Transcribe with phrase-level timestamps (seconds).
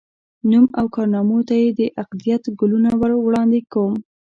[0.49, 2.89] نوم او کارنامو ته یې د عقیدت ګلونه
[3.25, 3.93] وړاندي کوم